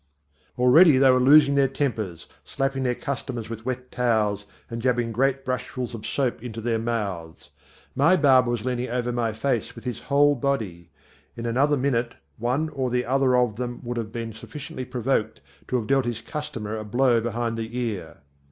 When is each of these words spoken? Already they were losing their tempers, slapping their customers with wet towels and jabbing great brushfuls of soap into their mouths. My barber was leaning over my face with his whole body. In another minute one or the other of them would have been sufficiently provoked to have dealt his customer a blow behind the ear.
Already 0.57 0.97
they 0.97 1.11
were 1.11 1.19
losing 1.19 1.53
their 1.53 1.67
tempers, 1.67 2.25
slapping 2.43 2.81
their 2.81 2.95
customers 2.95 3.51
with 3.51 3.67
wet 3.67 3.91
towels 3.91 4.47
and 4.67 4.81
jabbing 4.81 5.11
great 5.11 5.45
brushfuls 5.45 5.93
of 5.93 6.07
soap 6.07 6.41
into 6.41 6.59
their 6.59 6.79
mouths. 6.79 7.51
My 7.95 8.15
barber 8.17 8.49
was 8.49 8.65
leaning 8.65 8.89
over 8.89 9.11
my 9.11 9.31
face 9.31 9.75
with 9.75 9.83
his 9.83 9.99
whole 9.99 10.33
body. 10.33 10.89
In 11.37 11.45
another 11.45 11.77
minute 11.77 12.15
one 12.39 12.69
or 12.69 12.89
the 12.89 13.05
other 13.05 13.37
of 13.37 13.57
them 13.57 13.79
would 13.83 13.97
have 13.97 14.11
been 14.11 14.33
sufficiently 14.33 14.85
provoked 14.85 15.39
to 15.67 15.75
have 15.75 15.85
dealt 15.85 16.05
his 16.05 16.21
customer 16.21 16.75
a 16.77 16.83
blow 16.83 17.21
behind 17.21 17.55
the 17.55 17.77
ear. 17.77 18.23